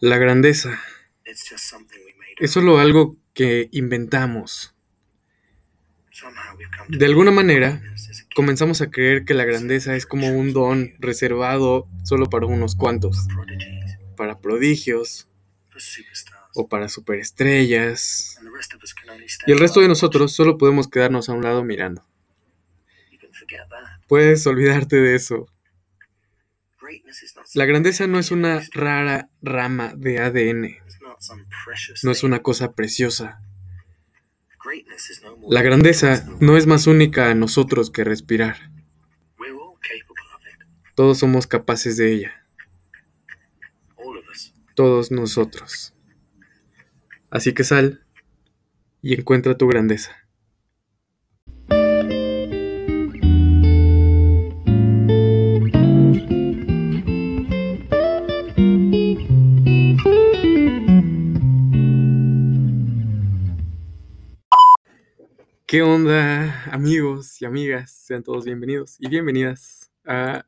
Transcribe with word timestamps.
La 0.00 0.18
grandeza. 0.18 0.80
Es 2.38 2.50
solo 2.50 2.78
algo 2.78 3.16
que 3.34 3.68
inventamos. 3.72 4.72
De 6.88 7.06
alguna 7.06 7.30
manera, 7.30 7.82
comenzamos 8.34 8.80
a 8.80 8.90
creer 8.90 9.24
que 9.24 9.34
la 9.34 9.44
grandeza 9.44 9.96
es 9.96 10.06
como 10.06 10.28
un 10.28 10.52
don 10.52 10.94
reservado 10.98 11.86
solo 12.04 12.28
para 12.28 12.46
unos 12.46 12.74
cuantos, 12.74 13.26
para 14.16 14.38
prodigios. 14.38 15.28
O 16.54 16.68
para 16.68 16.88
superestrellas, 16.88 18.38
y 19.46 19.52
el 19.52 19.58
resto 19.58 19.80
de 19.80 19.88
nosotros 19.88 20.32
solo 20.32 20.56
podemos 20.56 20.88
quedarnos 20.88 21.28
a 21.28 21.34
un 21.34 21.42
lado 21.42 21.62
mirando. 21.62 22.02
Puedes 24.08 24.46
olvidarte 24.46 24.96
de 24.96 25.14
eso. 25.14 25.48
La 27.54 27.64
grandeza 27.64 28.06
no 28.06 28.18
es 28.18 28.30
una 28.30 28.62
rara 28.72 29.28
rama 29.42 29.94
de 29.96 30.18
ADN, 30.18 30.76
no 32.02 32.10
es 32.10 32.22
una 32.22 32.42
cosa 32.42 32.72
preciosa. 32.72 33.38
La 35.48 35.62
grandeza 35.62 36.26
no 36.40 36.56
es 36.56 36.66
más 36.66 36.86
única 36.86 37.30
a 37.30 37.34
nosotros 37.34 37.90
que 37.90 38.04
respirar. 38.04 38.70
Todos 40.94 41.18
somos 41.18 41.46
capaces 41.46 41.96
de 41.96 42.12
ella. 42.12 42.46
Todos 44.74 45.10
nosotros. 45.10 45.92
Así 47.30 47.52
que 47.52 47.64
sal 47.64 48.02
y 49.02 49.14
encuentra 49.14 49.56
tu 49.56 49.68
grandeza. 49.68 50.25
¿Qué 65.76 65.82
onda, 65.82 66.64
amigos 66.72 67.42
y 67.42 67.44
amigas? 67.44 67.90
Sean 67.90 68.22
todos 68.22 68.46
bienvenidos 68.46 68.96
y 68.98 69.10
bienvenidas 69.10 69.92
a 70.06 70.46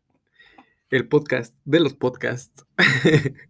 el 0.88 1.06
podcast 1.06 1.54
de 1.66 1.80
los 1.80 1.92
podcasts. 1.92 2.64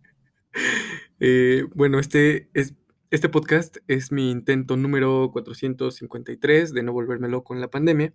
Eh, 1.21 1.67
bueno, 1.75 2.01
este, 2.01 2.49
es, 2.53 2.75
este 3.13 3.29
podcast 3.29 3.77
es 3.87 4.11
mi 4.11 4.33
intento 4.33 4.77
número 4.77 5.31
453 5.33 6.73
de 6.73 6.83
no 6.83 6.93
volverme 6.93 7.29
loco 7.29 7.55
en 7.55 7.61
la 7.61 7.71
pandemia. 7.71 8.13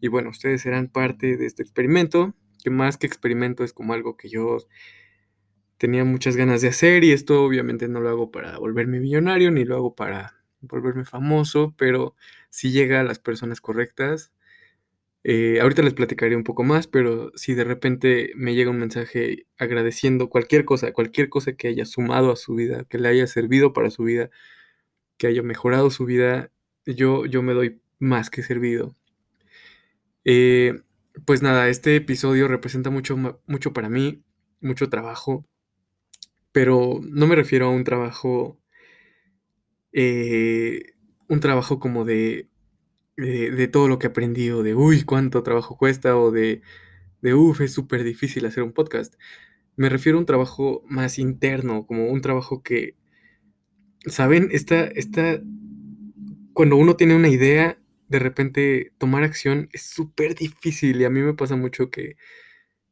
Y 0.00 0.06
bueno, 0.06 0.30
ustedes 0.30 0.62
serán 0.62 0.86
parte 0.86 1.36
de 1.36 1.46
este 1.46 1.64
experimento, 1.64 2.32
que 2.62 2.70
más 2.70 2.96
que 2.96 3.08
experimento 3.08 3.64
es 3.64 3.72
como 3.72 3.92
algo 3.92 4.16
que 4.16 4.28
yo 4.28 4.58
tenía 5.78 6.04
muchas 6.04 6.36
ganas 6.36 6.60
de 6.60 6.68
hacer 6.68 7.02
y 7.02 7.10
esto 7.10 7.42
obviamente 7.42 7.88
no 7.88 7.98
lo 7.98 8.08
hago 8.08 8.30
para 8.30 8.56
volverme 8.58 9.00
millonario 9.00 9.50
ni 9.50 9.64
lo 9.64 9.74
hago 9.74 9.96
para 9.96 10.33
volverme 10.68 11.04
famoso, 11.04 11.74
pero 11.76 12.14
si 12.50 12.72
llega 12.72 13.00
a 13.00 13.04
las 13.04 13.18
personas 13.18 13.60
correctas. 13.60 14.32
Eh, 15.26 15.60
ahorita 15.62 15.82
les 15.82 15.94
platicaré 15.94 16.36
un 16.36 16.44
poco 16.44 16.64
más, 16.64 16.86
pero 16.86 17.32
si 17.34 17.54
de 17.54 17.64
repente 17.64 18.32
me 18.36 18.54
llega 18.54 18.70
un 18.70 18.78
mensaje 18.78 19.46
agradeciendo 19.58 20.28
cualquier 20.28 20.66
cosa, 20.66 20.92
cualquier 20.92 21.30
cosa 21.30 21.54
que 21.54 21.68
haya 21.68 21.86
sumado 21.86 22.30
a 22.32 22.36
su 22.36 22.54
vida, 22.54 22.84
que 22.84 22.98
le 22.98 23.08
haya 23.08 23.26
servido 23.26 23.72
para 23.72 23.90
su 23.90 24.04
vida, 24.04 24.30
que 25.16 25.26
haya 25.28 25.42
mejorado 25.42 25.90
su 25.90 26.04
vida, 26.04 26.50
yo, 26.86 27.26
yo 27.26 27.42
me 27.42 27.54
doy 27.54 27.80
más 27.98 28.30
que 28.30 28.42
servido. 28.42 28.96
Eh, 30.24 30.82
pues 31.24 31.42
nada, 31.42 31.68
este 31.68 31.96
episodio 31.96 32.48
representa 32.48 32.90
mucho, 32.90 33.16
mucho 33.46 33.72
para 33.72 33.88
mí, 33.88 34.22
mucho 34.60 34.88
trabajo, 34.90 35.44
pero 36.52 37.00
no 37.02 37.26
me 37.26 37.36
refiero 37.36 37.66
a 37.66 37.70
un 37.70 37.84
trabajo 37.84 38.58
eh, 39.94 40.92
un 41.28 41.40
trabajo 41.40 41.78
como 41.78 42.04
de, 42.04 42.48
de, 43.16 43.68
todo 43.68 43.88
lo 43.88 43.98
que 43.98 44.08
aprendí, 44.08 44.50
o 44.50 44.62
de, 44.62 44.74
uy, 44.74 45.04
cuánto 45.04 45.42
trabajo 45.42 45.76
cuesta, 45.78 46.16
o 46.18 46.30
de, 46.32 46.62
de 47.22 47.34
uff, 47.34 47.60
es 47.60 47.72
súper 47.72 48.04
difícil 48.04 48.44
hacer 48.46 48.64
un 48.64 48.72
podcast. 48.72 49.14
Me 49.76 49.88
refiero 49.88 50.18
a 50.18 50.20
un 50.20 50.26
trabajo 50.26 50.82
más 50.88 51.18
interno, 51.18 51.86
como 51.86 52.08
un 52.08 52.20
trabajo 52.20 52.62
que, 52.62 52.96
¿saben? 54.06 54.48
Esta, 54.52 54.84
esta, 54.84 55.40
cuando 56.52 56.76
uno 56.76 56.96
tiene 56.96 57.16
una 57.16 57.28
idea, 57.28 57.78
de 58.08 58.18
repente 58.18 58.92
tomar 58.98 59.24
acción 59.24 59.68
es 59.72 59.82
súper 59.82 60.34
difícil 60.34 61.00
y 61.00 61.04
a 61.04 61.10
mí 61.10 61.20
me 61.20 61.34
pasa 61.34 61.56
mucho 61.56 61.90
que 61.90 62.16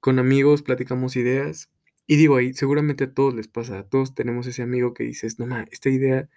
con 0.01 0.19
amigos 0.19 0.63
platicamos 0.63 1.17
ideas 1.17 1.71
y 2.07 2.17
digo 2.17 2.37
ahí, 2.37 2.55
seguramente 2.55 3.05
a 3.05 3.15
todos 3.15 3.35
les 3.35 3.49
pasa, 3.49 3.81
a 3.81 3.89
todos 3.89 4.15
tenemos 4.15 4.47
ese 4.47 4.63
amigo 4.63 4.95
que 4.95 5.05
dices, 5.05 5.39
no, 5.39 5.47
ma, 5.47 5.67
esta 5.71 5.91
idea 5.91 6.29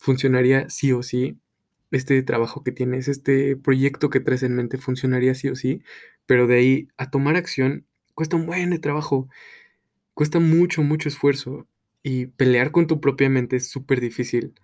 funcionaría 0.00 0.68
sí 0.70 0.92
o 0.92 1.02
sí. 1.04 1.38
Este 1.92 2.22
trabajo 2.24 2.64
que 2.64 2.72
tienes, 2.72 3.08
este 3.08 3.56
proyecto 3.56 4.10
que 4.10 4.20
traes 4.20 4.42
en 4.44 4.56
mente 4.56 4.78
funcionaría 4.78 5.34
sí 5.34 5.48
o 5.48 5.56
sí, 5.56 5.82
pero 6.26 6.46
de 6.48 6.56
ahí 6.56 6.88
a 6.98 7.10
tomar 7.10 7.36
acción 7.36 7.86
cuesta 8.14 8.36
un 8.36 8.46
buen 8.46 8.80
trabajo, 8.80 9.28
cuesta 10.14 10.40
mucho, 10.40 10.82
mucho 10.82 11.08
esfuerzo 11.08 11.68
y 12.02 12.26
pelear 12.26 12.72
con 12.72 12.86
tu 12.86 13.00
propia 13.00 13.30
mente 13.30 13.56
es 13.56 13.68
súper 13.70 14.00
difícil. 14.00 14.54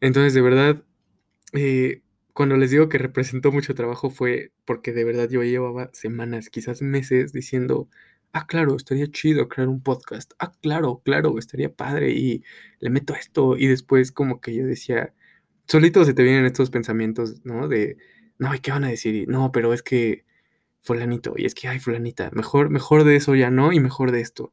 Entonces, 0.00 0.34
de 0.34 0.42
verdad, 0.42 0.84
eh, 1.52 2.02
cuando 2.34 2.56
les 2.56 2.70
digo 2.70 2.88
que 2.88 2.98
representó 2.98 3.52
mucho 3.52 3.74
trabajo 3.74 4.10
fue 4.10 4.52
porque 4.64 4.92
de 4.92 5.04
verdad 5.04 5.28
yo 5.30 5.42
llevaba 5.44 5.90
semanas, 5.94 6.50
quizás 6.50 6.82
meses 6.82 7.32
diciendo, 7.32 7.88
ah, 8.34 8.46
claro, 8.46 8.76
estaría 8.76 9.06
chido 9.10 9.48
crear 9.48 9.68
un 9.68 9.82
podcast, 9.82 10.32
ah, 10.40 10.52
claro, 10.60 11.00
claro, 11.04 11.38
estaría 11.38 11.74
padre 11.74 12.12
y 12.12 12.44
le 12.80 12.90
meto 12.90 13.14
esto 13.14 13.56
y 13.56 13.68
después 13.68 14.12
como 14.12 14.40
que 14.40 14.54
yo 14.54 14.66
decía, 14.66 15.14
solito 15.66 16.04
se 16.04 16.14
te 16.14 16.24
vienen 16.24 16.44
estos 16.46 16.70
pensamientos, 16.70 17.44
¿no? 17.44 17.68
De, 17.68 17.96
no, 18.38 18.54
¿y 18.54 18.60
qué 18.60 18.72
van 18.72 18.84
a 18.84 18.88
decir? 18.88 19.26
no, 19.28 19.52
pero 19.52 19.72
es 19.74 19.82
que 19.82 20.24
fulanito, 20.82 21.34
y 21.36 21.46
es 21.46 21.54
que, 21.54 21.68
ay, 21.68 21.80
fulanita, 21.80 22.30
mejor, 22.32 22.70
mejor 22.70 23.04
de 23.04 23.16
eso 23.16 23.34
ya 23.36 23.50
no 23.50 23.72
y 23.72 23.80
mejor 23.80 24.12
de 24.12 24.20
esto. 24.20 24.52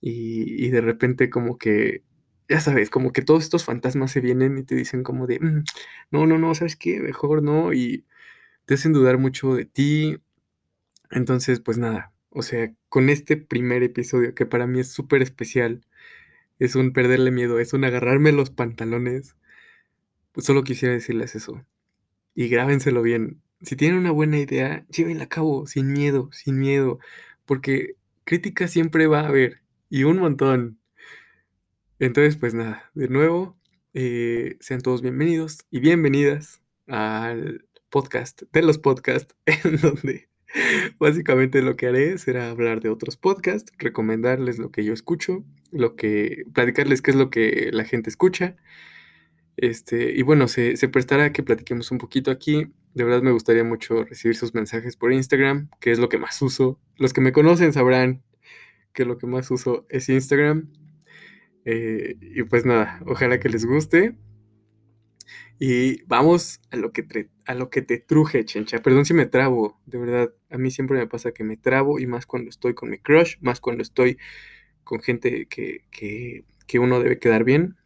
Y, 0.00 0.70
de 0.70 0.80
repente 0.82 1.30
como 1.30 1.58
que, 1.58 2.04
ya 2.48 2.60
sabes, 2.60 2.90
como 2.90 3.12
que 3.12 3.22
todos 3.22 3.44
estos 3.44 3.64
fantasmas 3.64 4.12
se 4.12 4.20
vienen 4.20 4.58
y 4.58 4.64
te 4.64 4.76
dicen 4.76 5.02
como 5.04 5.26
de, 5.26 5.40
mm, 5.40 5.64
no, 6.12 6.26
no, 6.26 6.38
no, 6.38 6.54
¿sabes 6.54 6.76
qué? 6.76 7.00
Mejor 7.00 7.42
no, 7.42 7.72
y 7.74 8.06
te 8.66 8.74
hacen 8.74 8.92
dudar 8.92 9.18
mucho 9.18 9.54
de 9.54 9.66
ti. 9.66 10.18
Entonces, 11.10 11.60
pues 11.60 11.78
nada, 11.78 12.12
o 12.36 12.42
sea, 12.42 12.70
con 12.90 13.08
este 13.08 13.38
primer 13.38 13.82
episodio 13.82 14.34
que 14.34 14.44
para 14.44 14.66
mí 14.66 14.80
es 14.80 14.92
súper 14.92 15.22
especial, 15.22 15.86
es 16.58 16.74
un 16.76 16.92
perderle 16.92 17.30
miedo, 17.30 17.58
es 17.60 17.72
un 17.72 17.84
agarrarme 17.84 18.30
los 18.30 18.50
pantalones, 18.50 19.36
pues 20.32 20.46
solo 20.46 20.62
quisiera 20.62 20.94
decirles 20.94 21.34
eso. 21.34 21.64
Y 22.34 22.48
grábenselo 22.48 23.02
bien. 23.02 23.40
Si 23.62 23.76
tienen 23.76 23.98
una 23.98 24.10
buena 24.10 24.38
idea, 24.38 24.86
llévenla 24.88 25.24
a 25.24 25.28
cabo, 25.30 25.66
sin 25.66 25.92
miedo, 25.94 26.30
sin 26.32 26.58
miedo, 26.58 26.98
porque 27.46 27.96
crítica 28.24 28.68
siempre 28.68 29.06
va 29.06 29.20
a 29.20 29.28
haber, 29.28 29.62
y 29.88 30.04
un 30.04 30.18
montón. 30.18 30.78
Entonces, 31.98 32.36
pues 32.36 32.52
nada, 32.52 32.90
de 32.94 33.08
nuevo, 33.08 33.56
eh, 33.94 34.58
sean 34.60 34.82
todos 34.82 35.00
bienvenidos 35.00 35.64
y 35.70 35.80
bienvenidas 35.80 36.60
al 36.86 37.64
podcast 37.88 38.42
de 38.52 38.62
los 38.62 38.78
podcasts 38.78 39.34
en 39.46 39.80
donde 39.80 40.28
Básicamente 40.98 41.62
lo 41.62 41.76
que 41.76 41.86
haré 41.86 42.18
será 42.18 42.50
hablar 42.50 42.80
de 42.80 42.88
otros 42.88 43.16
podcasts, 43.16 43.72
recomendarles 43.78 44.58
lo 44.58 44.70
que 44.70 44.84
yo 44.84 44.92
escucho, 44.92 45.44
lo 45.70 45.96
que, 45.96 46.44
platicarles 46.54 47.02
qué 47.02 47.10
es 47.10 47.16
lo 47.16 47.30
que 47.30 47.70
la 47.72 47.84
gente 47.84 48.10
escucha. 48.10 48.56
Este, 49.56 50.12
y 50.12 50.22
bueno, 50.22 50.48
se, 50.48 50.76
se 50.76 50.88
prestará 50.88 51.32
que 51.32 51.42
platiquemos 51.42 51.90
un 51.90 51.98
poquito 51.98 52.30
aquí. 52.30 52.68
De 52.94 53.04
verdad 53.04 53.22
me 53.22 53.32
gustaría 53.32 53.64
mucho 53.64 54.04
recibir 54.04 54.36
sus 54.36 54.54
mensajes 54.54 54.96
por 54.96 55.12
Instagram, 55.12 55.70
que 55.80 55.92
es 55.92 55.98
lo 55.98 56.08
que 56.08 56.18
más 56.18 56.40
uso. 56.42 56.78
Los 56.96 57.12
que 57.12 57.20
me 57.20 57.32
conocen 57.32 57.72
sabrán 57.72 58.22
que 58.92 59.04
lo 59.04 59.18
que 59.18 59.26
más 59.26 59.50
uso 59.50 59.86
es 59.88 60.08
Instagram. 60.08 60.70
Eh, 61.64 62.16
y 62.20 62.42
pues 62.44 62.64
nada, 62.64 63.00
ojalá 63.06 63.40
que 63.40 63.48
les 63.48 63.64
guste. 63.66 64.16
Y 65.58 66.02
vamos 66.04 66.60
a 66.70 66.76
lo 66.76 66.92
que 66.92 67.02
te, 67.02 67.30
a 67.46 67.54
lo 67.54 67.70
que 67.70 67.82
te 67.82 67.98
truje, 67.98 68.44
chencha. 68.44 68.78
Perdón 68.80 69.04
si 69.04 69.14
me 69.14 69.26
trabo, 69.26 69.80
de 69.86 69.98
verdad. 69.98 70.34
A 70.50 70.58
mí 70.58 70.70
siempre 70.70 70.98
me 70.98 71.06
pasa 71.06 71.32
que 71.32 71.44
me 71.44 71.56
trabo 71.56 71.98
y 71.98 72.06
más 72.06 72.26
cuando 72.26 72.50
estoy 72.50 72.74
con 72.74 72.90
mi 72.90 72.98
crush, 72.98 73.36
más 73.40 73.60
cuando 73.60 73.82
estoy 73.82 74.18
con 74.84 75.00
gente 75.00 75.46
que, 75.46 75.84
que, 75.90 76.78
uno 76.78 77.00
debe 77.00 77.18
quedar 77.18 77.44
bien. 77.44 77.76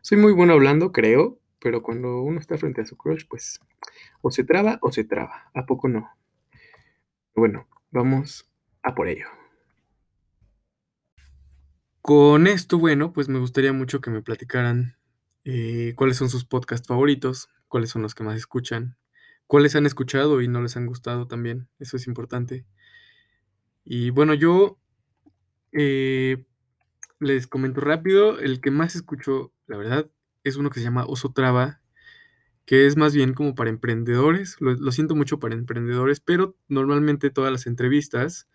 Soy 0.00 0.18
muy 0.18 0.32
bueno 0.32 0.54
hablando, 0.54 0.90
creo, 0.90 1.38
pero 1.60 1.82
cuando 1.82 2.22
uno 2.22 2.40
está 2.40 2.58
frente 2.58 2.80
a 2.80 2.86
su 2.86 2.96
crush, 2.96 3.24
pues 3.28 3.60
o 4.22 4.30
se 4.30 4.44
traba 4.44 4.78
o 4.82 4.90
se 4.90 5.04
traba. 5.04 5.50
¿A 5.54 5.66
poco 5.66 5.88
no? 5.88 6.10
Bueno, 7.34 7.68
vamos 7.90 8.50
a 8.82 8.94
por 8.94 9.08
ello. 9.08 9.26
Con 12.00 12.48
esto, 12.48 12.78
bueno, 12.78 13.12
pues 13.12 13.28
me 13.28 13.38
gustaría 13.38 13.72
mucho 13.72 14.00
que 14.00 14.10
me 14.10 14.22
platicaran 14.22 14.96
eh, 15.44 15.94
cuáles 15.96 16.16
son 16.16 16.30
sus 16.30 16.44
podcasts 16.44 16.88
favoritos, 16.88 17.48
cuáles 17.68 17.90
son 17.90 18.02
los 18.02 18.14
que 18.14 18.24
más 18.24 18.36
escuchan, 18.36 18.96
cuáles 19.46 19.76
han 19.76 19.86
escuchado 19.86 20.40
y 20.42 20.48
no 20.48 20.62
les 20.62 20.76
han 20.76 20.86
gustado 20.86 21.26
también, 21.28 21.68
eso 21.78 21.96
es 21.96 22.06
importante. 22.06 22.66
Y 23.84 24.10
bueno, 24.10 24.34
yo, 24.34 24.78
eh, 25.72 26.44
les 27.20 27.46
comento 27.46 27.80
rápido, 27.80 28.38
el 28.40 28.60
que 28.60 28.70
más 28.70 28.96
escucho, 28.96 29.52
la 29.66 29.76
verdad, 29.78 30.10
es 30.44 30.56
uno 30.56 30.70
que 30.70 30.80
se 30.80 30.84
llama 30.84 31.06
Oso 31.06 31.32
Traba, 31.32 31.82
que 32.66 32.86
es 32.86 32.96
más 32.96 33.14
bien 33.14 33.34
como 33.34 33.54
para 33.54 33.70
emprendedores, 33.70 34.56
lo, 34.60 34.74
lo 34.74 34.92
siento 34.92 35.16
mucho 35.16 35.38
para 35.40 35.54
emprendedores, 35.54 36.20
pero 36.20 36.56
normalmente 36.68 37.30
todas 37.30 37.52
las 37.52 37.66
entrevistas, 37.66 38.48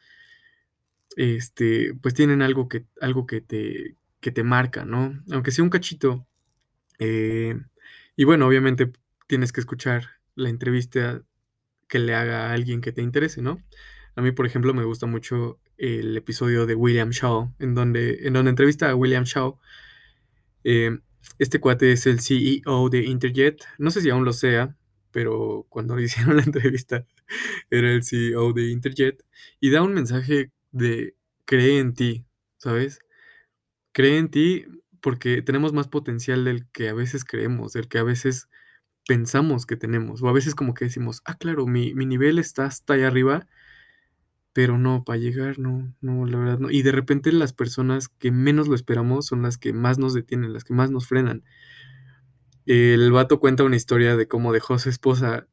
este, 1.15 1.93
pues 2.01 2.13
tienen 2.13 2.41
algo 2.41 2.67
que, 2.67 2.85
algo 3.01 3.25
que 3.25 3.41
te, 3.41 3.97
que 4.19 4.31
te 4.31 4.43
marca, 4.43 4.85
¿no? 4.85 5.21
Aunque 5.31 5.51
sea 5.51 5.63
un 5.63 5.69
cachito. 5.69 6.27
Eh, 6.99 7.55
y 8.15 8.23
bueno, 8.23 8.47
obviamente 8.47 8.91
tienes 9.27 9.51
que 9.51 9.59
escuchar 9.59 10.07
la 10.35 10.49
entrevista 10.49 11.23
que 11.88 11.99
le 11.99 12.15
haga 12.15 12.47
a 12.47 12.53
alguien 12.53 12.81
que 12.81 12.91
te 12.91 13.01
interese, 13.01 13.41
¿no? 13.41 13.61
A 14.15 14.21
mí, 14.21 14.31
por 14.31 14.45
ejemplo, 14.45 14.73
me 14.73 14.83
gusta 14.83 15.05
mucho 15.05 15.59
el 15.77 16.17
episodio 16.17 16.65
de 16.65 16.75
William 16.75 17.11
Shaw, 17.11 17.53
en 17.59 17.75
donde, 17.75 18.27
en 18.27 18.33
donde 18.33 18.49
entrevista 18.49 18.89
a 18.89 18.95
William 18.95 19.23
Shaw. 19.23 19.59
Eh, 20.63 20.97
este 21.39 21.59
cuate 21.59 21.91
es 21.91 22.07
el 22.07 22.19
CEO 22.19 22.89
de 22.89 23.03
Interjet. 23.05 23.63
No 23.77 23.91
sé 23.91 24.01
si 24.01 24.09
aún 24.09 24.25
lo 24.25 24.33
sea, 24.33 24.75
pero 25.11 25.65
cuando 25.69 25.95
le 25.95 26.03
hicieron 26.05 26.38
la 26.38 26.44
entrevista 26.44 27.05
era 27.69 27.91
el 27.91 28.03
CEO 28.03 28.53
de 28.53 28.69
Interjet 28.69 29.23
y 29.59 29.69
da 29.69 29.83
un 29.83 29.94
mensaje 29.94 30.51
de 30.71 31.15
cree 31.45 31.79
en 31.79 31.94
ti, 31.94 32.25
¿sabes? 32.57 32.99
Cree 33.91 34.17
en 34.17 34.29
ti 34.29 34.65
porque 35.01 35.41
tenemos 35.41 35.73
más 35.73 35.88
potencial 35.88 36.45
del 36.45 36.67
que 36.71 36.89
a 36.89 36.94
veces 36.94 37.25
creemos, 37.25 37.73
del 37.73 37.88
que 37.88 37.99
a 37.99 38.03
veces 38.03 38.49
pensamos 39.07 39.65
que 39.65 39.77
tenemos, 39.77 40.21
o 40.21 40.29
a 40.29 40.33
veces 40.33 40.55
como 40.55 40.73
que 40.73 40.85
decimos, 40.85 41.21
ah, 41.25 41.35
claro, 41.38 41.65
mi, 41.67 41.94
mi 41.94 42.05
nivel 42.05 42.39
está 42.39 42.65
hasta 42.65 42.94
allá 42.94 43.07
arriba, 43.07 43.47
pero 44.53 44.77
no, 44.77 45.03
para 45.03 45.19
llegar, 45.19 45.59
no, 45.59 45.94
no, 46.01 46.25
la 46.25 46.38
verdad 46.39 46.59
no. 46.59 46.71
Y 46.71 46.81
de 46.81 46.91
repente 46.91 47.31
las 47.31 47.53
personas 47.53 48.09
que 48.09 48.31
menos 48.31 48.67
lo 48.67 48.75
esperamos 48.75 49.27
son 49.27 49.44
las 49.44 49.57
que 49.57 49.71
más 49.71 49.99
nos 49.99 50.13
detienen, 50.13 50.51
las 50.51 50.63
que 50.63 50.73
más 50.73 50.91
nos 50.91 51.07
frenan. 51.07 51.44
El 52.65 53.11
vato 53.11 53.39
cuenta 53.39 53.63
una 53.63 53.75
historia 53.75 54.17
de 54.17 54.27
cómo 54.27 54.51
dejó 54.51 54.73
a 54.73 54.79
su 54.79 54.89
esposa 54.89 55.47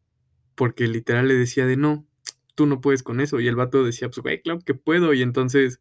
porque 0.55 0.89
literal 0.89 1.29
le 1.29 1.35
decía 1.35 1.67
de 1.67 1.77
no, 1.77 2.07
tú 2.55 2.67
no 2.67 2.81
puedes 2.81 3.03
con 3.03 3.21
eso. 3.21 3.41
Y 3.41 3.49
el 3.49 3.57
vato 3.57 3.85
decía, 3.85 4.09
pues, 4.09 4.21
güey, 4.23 4.43
claro 4.43 4.61
que 4.61 4.75
puedo. 4.75 5.15
Y 5.15 5.23
entonces 5.23 5.81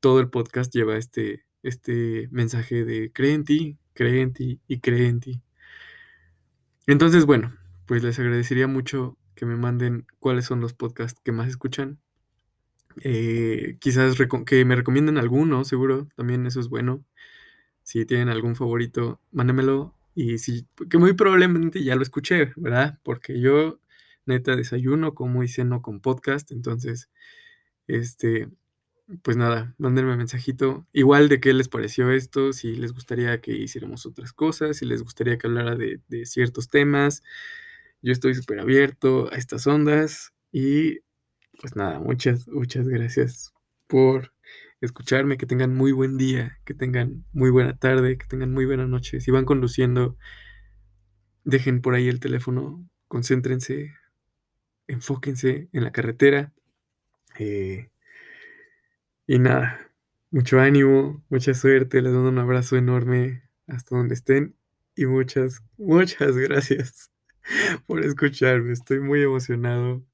todo 0.00 0.20
el 0.20 0.28
podcast 0.28 0.74
lleva 0.74 0.96
este, 0.96 1.45
este 1.66 2.28
mensaje 2.30 2.84
de 2.84 3.12
cree 3.12 3.34
en 3.34 3.44
ti, 3.44 3.78
cree 3.94 4.22
en 4.22 4.32
ti 4.32 4.60
y 4.68 4.80
cree 4.80 5.08
en 5.08 5.20
ti. 5.20 5.42
Entonces, 6.86 7.26
bueno, 7.26 7.52
pues 7.86 8.02
les 8.02 8.18
agradecería 8.18 8.68
mucho 8.68 9.16
que 9.34 9.46
me 9.46 9.56
manden 9.56 10.06
cuáles 10.18 10.46
son 10.46 10.60
los 10.60 10.74
podcasts 10.74 11.20
que 11.24 11.32
más 11.32 11.48
escuchan. 11.48 11.98
Eh, 13.02 13.76
quizás 13.80 14.16
que 14.46 14.64
me 14.64 14.76
recomienden 14.76 15.18
alguno, 15.18 15.64
seguro, 15.64 16.08
también 16.16 16.46
eso 16.46 16.60
es 16.60 16.68
bueno. 16.68 17.04
Si 17.82 18.06
tienen 18.06 18.28
algún 18.28 18.56
favorito, 18.56 19.20
mándemelo. 19.32 19.94
Y 20.14 20.38
si, 20.38 20.66
que 20.90 20.98
muy 20.98 21.12
probablemente 21.14 21.82
ya 21.84 21.96
lo 21.96 22.02
escuché, 22.02 22.52
¿verdad? 22.56 22.98
Porque 23.04 23.40
yo, 23.40 23.80
neta, 24.26 24.56
desayuno, 24.56 25.14
como 25.14 25.42
y 25.42 25.48
ceno 25.48 25.82
con 25.82 26.00
podcast. 26.00 26.52
Entonces, 26.52 27.10
este, 27.88 28.48
pues 29.22 29.36
nada, 29.36 29.74
mándenme 29.78 30.12
un 30.12 30.18
mensajito. 30.18 30.86
Igual 30.92 31.28
de 31.28 31.40
qué 31.40 31.52
les 31.52 31.68
pareció 31.68 32.10
esto, 32.10 32.52
si 32.52 32.74
les 32.76 32.92
gustaría 32.92 33.40
que 33.40 33.52
hiciéramos 33.52 34.06
otras 34.06 34.32
cosas, 34.32 34.78
si 34.78 34.86
les 34.86 35.02
gustaría 35.02 35.38
que 35.38 35.46
hablara 35.46 35.76
de, 35.76 36.00
de 36.08 36.26
ciertos 36.26 36.68
temas. 36.68 37.22
Yo 38.02 38.12
estoy 38.12 38.34
súper 38.34 38.60
abierto 38.60 39.32
a 39.32 39.36
estas 39.36 39.66
ondas. 39.66 40.32
Y 40.52 41.00
pues 41.60 41.76
nada, 41.76 42.00
muchas, 42.00 42.48
muchas 42.48 42.88
gracias 42.88 43.52
por 43.86 44.32
escucharme, 44.80 45.38
que 45.38 45.46
tengan 45.46 45.74
muy 45.74 45.92
buen 45.92 46.16
día, 46.16 46.58
que 46.64 46.74
tengan 46.74 47.24
muy 47.32 47.50
buena 47.50 47.76
tarde, 47.76 48.18
que 48.18 48.26
tengan 48.26 48.52
muy 48.52 48.66
buena 48.66 48.86
noche. 48.86 49.20
Si 49.20 49.30
van 49.30 49.44
conduciendo, 49.44 50.16
dejen 51.44 51.80
por 51.80 51.94
ahí 51.94 52.08
el 52.08 52.20
teléfono, 52.20 52.86
concéntrense, 53.08 53.94
enfóquense 54.86 55.68
en 55.72 55.84
la 55.84 55.92
carretera. 55.92 56.52
Eh, 57.38 57.90
y 59.26 59.38
nada, 59.38 59.92
mucho 60.30 60.60
ánimo, 60.60 61.24
mucha 61.28 61.54
suerte, 61.54 62.02
les 62.02 62.12
mando 62.12 62.28
un 62.28 62.38
abrazo 62.38 62.76
enorme 62.76 63.42
hasta 63.66 63.96
donde 63.96 64.14
estén 64.14 64.56
y 64.94 65.06
muchas, 65.06 65.62
muchas 65.76 66.36
gracias 66.36 67.10
por 67.86 68.04
escucharme. 68.04 68.72
Estoy 68.72 69.00
muy 69.00 69.22
emocionado. 69.22 70.04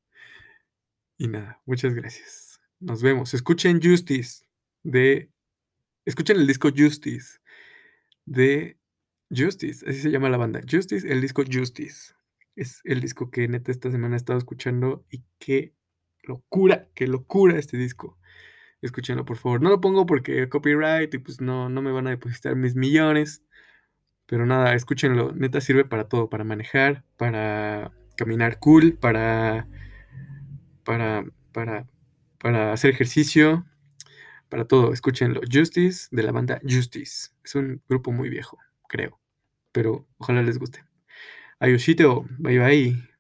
Y 1.19 1.29
nada, 1.29 1.61
muchas 1.67 1.95
gracias. 1.95 2.61
Nos 2.81 3.03
vemos. 3.03 3.33
Escuchen 3.35 3.81
Justice 3.83 4.45
de... 4.83 5.31
Escuchen 6.05 6.39
el 6.39 6.49
disco 6.49 6.71
Justice 6.77 7.39
de 8.25 8.77
Justice, 9.31 9.89
así 9.89 10.01
se 10.01 10.11
llama 10.11 10.29
la 10.29 10.37
banda. 10.37 10.61
Justice, 10.69 11.11
el 11.11 11.21
disco 11.21 11.45
Justice. 11.51 12.15
Es 12.57 12.81
el 12.85 13.01
disco 13.01 13.31
que 13.31 13.47
neta 13.47 13.71
esta 13.71 13.91
semana 13.91 14.17
he 14.17 14.19
estado 14.19 14.39
escuchando 14.39 15.07
y 15.11 15.23
qué 15.39 15.75
locura, 16.23 16.89
qué 16.95 17.07
locura 17.07 17.59
este 17.59 17.77
disco. 17.77 18.19
Escúchenlo, 18.83 19.25
por 19.25 19.37
favor. 19.37 19.63
No 19.63 19.71
lo 19.71 19.81
pongo 19.81 20.07
porque 20.07 20.49
copyright 20.49 21.15
y 21.15 21.19
pues 21.19 21.41
no, 21.41 21.69
no 21.69 21.83
me 21.83 21.93
van 21.93 22.07
a 22.09 22.11
depositar 22.11 22.57
mis 22.57 22.75
millones. 22.75 23.43
Pero 24.27 24.47
nada, 24.47 24.75
escúchenlo. 24.75 25.33
Neta 25.33 25.61
sirve 25.61 25.85
para 25.85 26.09
todo, 26.09 26.29
para 26.31 26.45
manejar, 26.45 27.05
para 27.17 27.93
caminar 28.17 28.59
cool, 28.59 28.95
para 28.95 29.69
para, 30.85 31.25
para, 31.53 31.87
para 32.39 32.73
hacer 32.73 32.91
ejercicio, 32.91 33.67
para 34.49 34.67
todo. 34.67 34.93
Escúchenlo. 34.93 35.41
Justice 35.51 36.09
de 36.11 36.23
la 36.23 36.33
banda 36.33 36.61
Justice. 36.69 37.31
Es 37.45 37.55
un 37.55 37.83
grupo 37.89 38.13
muy 38.13 38.29
viejo, 38.29 38.59
creo. 38.89 39.21
Pero 39.73 40.07
ojalá 40.19 40.43
les 40.43 40.59
guste. 40.59 40.85
Ayoshito, 41.61 42.27
bye 42.39 42.59
bye. 42.59 43.12